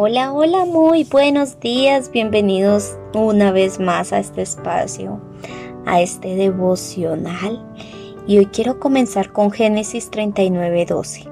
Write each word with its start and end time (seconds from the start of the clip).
Hola, 0.00 0.32
hola, 0.32 0.64
muy 0.64 1.02
buenos 1.02 1.58
días, 1.58 2.12
bienvenidos 2.12 2.96
una 3.14 3.50
vez 3.50 3.80
más 3.80 4.12
a 4.12 4.20
este 4.20 4.42
espacio, 4.42 5.20
a 5.86 6.00
este 6.00 6.36
devocional. 6.36 7.66
Y 8.24 8.38
hoy 8.38 8.46
quiero 8.46 8.78
comenzar 8.78 9.32
con 9.32 9.50
Génesis 9.50 10.08
39:12. 10.12 11.28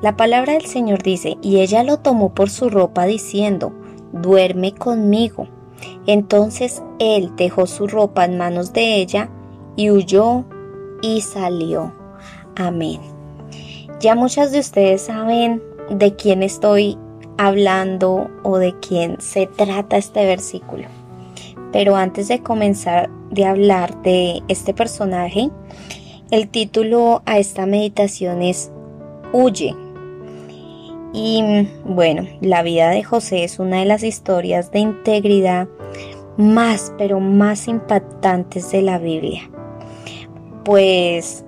La 0.00 0.16
palabra 0.16 0.52
del 0.52 0.66
Señor 0.66 1.02
dice, 1.02 1.38
y 1.42 1.58
ella 1.58 1.82
lo 1.82 1.96
tomó 1.96 2.34
por 2.34 2.50
su 2.50 2.70
ropa 2.70 3.04
diciendo, 3.06 3.72
duerme 4.12 4.72
conmigo. 4.72 5.48
Entonces 6.06 6.84
él 7.00 7.32
dejó 7.34 7.66
su 7.66 7.88
ropa 7.88 8.26
en 8.26 8.38
manos 8.38 8.72
de 8.72 8.94
ella 8.94 9.28
y 9.74 9.90
huyó 9.90 10.44
y 11.02 11.20
salió. 11.22 11.92
Amén. 12.54 13.00
Ya 13.98 14.14
muchas 14.14 14.52
de 14.52 14.60
ustedes 14.60 15.02
saben 15.02 15.60
de 15.90 16.14
quién 16.14 16.44
estoy 16.44 16.96
hablando 17.40 18.30
o 18.42 18.58
de 18.58 18.78
quién 18.80 19.18
se 19.18 19.46
trata 19.46 19.96
este 19.96 20.26
versículo. 20.26 20.84
Pero 21.72 21.96
antes 21.96 22.28
de 22.28 22.42
comenzar 22.42 23.08
de 23.30 23.46
hablar 23.46 24.02
de 24.02 24.42
este 24.48 24.74
personaje, 24.74 25.48
el 26.30 26.48
título 26.48 27.22
a 27.24 27.38
esta 27.38 27.64
meditación 27.64 28.42
es 28.42 28.70
Huye. 29.32 29.74
Y 31.14 31.66
bueno, 31.86 32.28
la 32.42 32.62
vida 32.62 32.90
de 32.90 33.02
José 33.02 33.44
es 33.44 33.58
una 33.58 33.78
de 33.78 33.86
las 33.86 34.02
historias 34.02 34.70
de 34.70 34.80
integridad 34.80 35.66
más, 36.36 36.92
pero 36.98 37.20
más 37.20 37.68
impactantes 37.68 38.70
de 38.70 38.82
la 38.82 38.98
Biblia. 38.98 39.50
Pues 40.62 41.42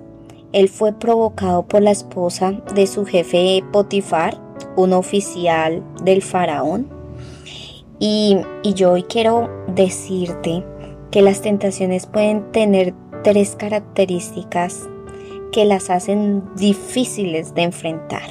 él 0.53 0.69
fue 0.69 0.91
provocado 0.93 1.67
por 1.67 1.83
la 1.83 1.91
esposa 1.91 2.53
de 2.73 2.87
su 2.87 3.05
jefe 3.05 3.63
Potifar 3.71 4.41
un 4.75 4.93
oficial 4.93 5.83
del 6.03 6.21
faraón. 6.21 6.87
Y, 7.99 8.37
yo 8.75 8.93
hoy 8.93 9.03
quiero 9.03 9.49
decirte 9.67 10.65
que 11.11 11.21
las 11.21 11.41
tentaciones 11.41 12.05
pueden 12.05 12.51
tener 12.51 12.93
tres 13.23 13.55
características 13.55 14.89
que 15.51 15.65
las 15.65 15.89
hacen 15.89 16.43
difíciles 16.55 17.53
de 17.53 17.63
enfrentar. 17.63 18.23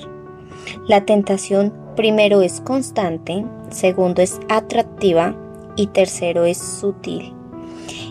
La 0.89 1.05
tentación 1.05 1.72
primero 1.97 2.42
es 2.42 2.61
constante, 2.61 3.44
segundo 3.70 4.20
es 4.20 4.41
atractiva 4.48 5.34
y 5.77 5.86
tercero 5.86 6.44
es 6.44 6.59
sutil. 6.59 7.33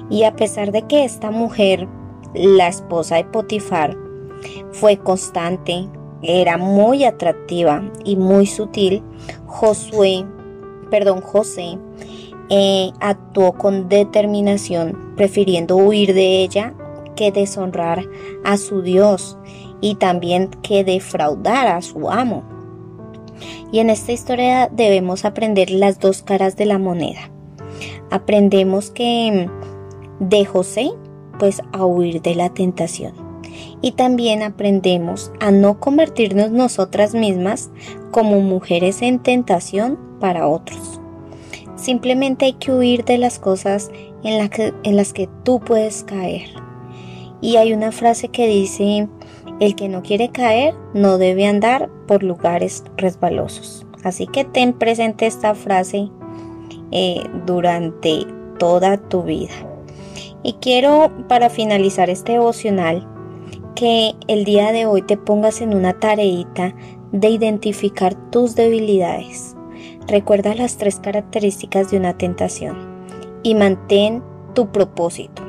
Y 0.10 0.24
a 0.24 0.36
pesar 0.36 0.72
de 0.72 0.84
que 0.84 1.04
esta 1.04 1.32
mujer, 1.32 1.88
la 2.34 2.68
esposa 2.68 3.18
de 3.18 3.26
Potifar, 3.26 3.98
fue 4.72 4.98
constante, 4.98 5.88
era 6.24 6.58
muy 6.58 7.04
atractiva 7.04 7.84
y 8.04 8.16
muy 8.16 8.46
sutil, 8.46 9.04
Josué, 9.46 10.26
perdón, 10.90 11.22
José, 11.22 11.78
eh, 12.50 12.92
actuó 13.00 13.54
con 13.54 13.90
determinación, 13.90 15.14
prefiriendo 15.16 15.78
huir 15.78 16.14
de 16.14 16.44
ella 16.44 16.74
que 17.16 17.32
deshonrar 17.32 18.06
a 18.44 18.58
su 18.58 18.82
Dios 18.82 19.38
y 19.80 19.96
también 19.96 20.50
que 20.62 20.84
defraudar 20.84 21.68
a 21.68 21.82
su 21.82 22.10
amo. 22.10 22.44
Y 23.72 23.80
en 23.80 23.90
esta 23.90 24.12
historia 24.12 24.70
debemos 24.72 25.26
aprender 25.26 25.72
las 25.72 26.00
dos 26.00 26.22
caras 26.22 26.56
de 26.56 26.66
la 26.66 26.78
moneda. 26.78 27.32
Aprendemos 28.12 28.92
que 28.92 29.50
de 30.20 30.46
José, 30.46 30.92
pues 31.40 31.62
a 31.72 31.86
huir 31.86 32.22
de 32.22 32.36
la 32.36 32.54
tentación 32.54 33.31
y 33.82 33.94
también 33.94 34.44
aprendemos 34.44 35.32
a 35.40 35.52
no 35.52 35.80
convertirnos 35.80 36.52
nosotras 36.52 37.14
mismas 37.14 37.70
como 38.12 38.40
mujeres 38.42 39.02
en 39.02 39.20
tentación 39.20 39.98
para 40.20 40.48
otros. 40.48 41.00
Simplemente 41.76 42.46
hay 42.46 42.54
que 42.54 42.72
huir 42.72 43.06
de 43.06 43.18
las 43.18 43.40
cosas 43.40 43.90
en, 44.24 44.50
que, 44.50 44.74
en 44.84 44.96
las 44.96 45.14
que 45.14 45.28
tú 45.44 45.60
puedes 45.60 46.04
caer. 46.04 46.50
Y 47.42 47.56
hay 47.56 47.74
una 47.74 47.92
frase 47.92 48.28
que 48.28 48.48
dice, 48.48 49.08
el 49.60 49.76
que 49.76 49.90
no 49.90 50.04
quiere 50.04 50.30
caer 50.30 50.76
no 50.94 51.18
debe 51.18 51.48
andar 51.48 51.90
por 52.08 52.24
lugares 52.24 52.84
resbalosos. 52.98 53.86
Así 54.04 54.28
que 54.28 54.44
ten 54.44 54.74
presente 54.74 55.26
esta 55.26 55.56
frase 55.56 56.10
eh, 56.92 57.24
durante 57.46 58.26
toda 58.60 58.98
tu 58.98 59.24
vida. 59.24 59.54
Y 60.44 60.54
quiero, 60.54 61.12
para 61.28 61.50
finalizar 61.50 62.10
este 62.10 62.34
devocional, 62.34 63.08
que 63.76 64.14
el 64.28 64.44
día 64.44 64.72
de 64.72 64.86
hoy 64.86 65.02
te 65.02 65.18
pongas 65.18 65.62
en 65.62 65.74
una 65.74 65.94
tareita 65.94 66.74
de 67.12 67.30
identificar 67.30 68.16
tus 68.32 68.56
debilidades. 68.56 69.56
Recuerda 70.08 70.56
las 70.56 70.78
tres 70.78 71.00
características 71.00 71.92
de 71.92 71.98
una 71.98 72.18
tentación 72.18 72.78
y 73.44 73.56
mantén 73.56 74.24
tu 74.54 74.72
propósito, 74.72 75.42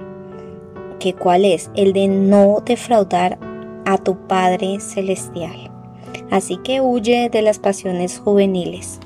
que 0.99 1.15
cuál 1.15 1.44
es 1.44 1.71
el 1.75 1.93
de 1.93 2.09
no 2.09 2.62
defraudar 2.65 3.38
a 3.84 3.99
tu 3.99 4.16
Padre 4.27 4.81
celestial. 4.81 5.71
Así 6.31 6.56
que 6.59 6.81
huye 6.81 7.28
de 7.31 7.43
las 7.43 7.59
pasiones 7.59 8.19
juveniles. 8.19 9.00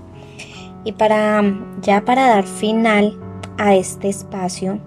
Y 0.85 0.93
para 0.93 1.43
ya 1.83 2.05
para 2.05 2.29
dar 2.29 2.45
final 2.45 3.19
a 3.59 3.75
este 3.75 4.09
espacio, 4.09 4.79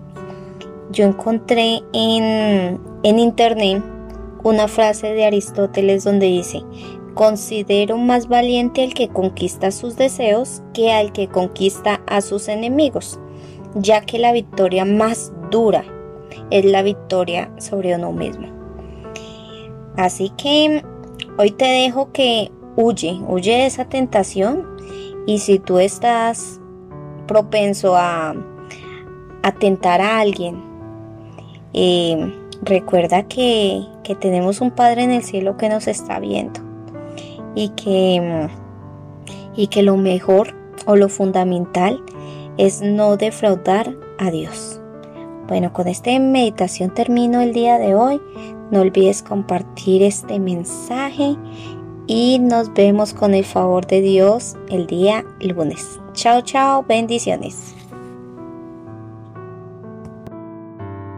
yo 0.91 1.05
encontré 1.05 1.81
en, 1.93 2.79
en 3.03 3.19
internet 3.19 3.83
una 4.43 4.67
frase 4.67 5.13
de 5.13 5.25
Aristóteles 5.25 6.03
donde 6.03 6.27
dice, 6.27 6.63
considero 7.13 7.97
más 7.97 8.27
valiente 8.27 8.83
al 8.83 8.93
que 8.93 9.09
conquista 9.09 9.71
sus 9.71 9.97
deseos 9.97 10.61
que 10.73 10.91
al 10.91 11.11
que 11.11 11.27
conquista 11.27 12.01
a 12.07 12.21
sus 12.21 12.47
enemigos, 12.47 13.19
ya 13.75 14.01
que 14.01 14.19
la 14.19 14.31
victoria 14.31 14.85
más 14.85 15.33
dura 15.51 15.83
es 16.51 16.65
la 16.65 16.81
victoria 16.81 17.51
sobre 17.57 17.95
uno 17.95 18.11
mismo. 18.11 18.47
Así 19.97 20.31
que 20.37 20.83
hoy 21.37 21.51
te 21.51 21.65
dejo 21.65 22.11
que 22.11 22.51
huye, 22.77 23.19
huye 23.27 23.51
de 23.51 23.65
esa 23.65 23.85
tentación 23.85 24.65
y 25.25 25.39
si 25.39 25.59
tú 25.59 25.79
estás 25.79 26.61
propenso 27.27 27.95
a, 27.95 28.33
a 29.43 29.51
tentar 29.51 30.01
a 30.01 30.19
alguien, 30.19 30.63
eh, 31.73 32.33
recuerda 32.61 33.23
que, 33.23 33.85
tenemos 34.19 34.59
un 34.59 34.71
Padre 34.71 35.03
en 35.03 35.11
el 35.11 35.23
cielo 35.23 35.55
que 35.55 35.69
nos 35.69 35.87
está 35.87 36.19
viendo 36.19 36.59
y 37.53 37.69
que, 37.69 38.49
y 39.55 39.67
que 39.67 39.83
lo 39.83 39.97
mejor 39.97 40.55
o 40.87 40.95
lo 40.95 41.09
fundamental 41.09 42.03
es 42.57 42.81
no 42.81 43.17
defraudar 43.17 43.95
a 44.17 44.31
Dios. 44.31 44.81
Bueno, 45.47 45.73
con 45.73 45.87
esta 45.87 46.17
meditación 46.19 46.93
termino 46.93 47.41
el 47.41 47.53
día 47.53 47.77
de 47.77 47.95
hoy. 47.95 48.21
No 48.71 48.81
olvides 48.81 49.23
compartir 49.23 50.03
este 50.03 50.39
mensaje 50.39 51.35
y 52.05 52.39
nos 52.39 52.73
vemos 52.73 53.13
con 53.13 53.33
el 53.33 53.45
favor 53.45 53.85
de 53.85 54.01
Dios 54.01 54.55
el 54.69 54.87
día 54.87 55.25
lunes. 55.39 55.99
Chao, 56.13 56.41
chao, 56.41 56.83
bendiciones. 56.87 57.78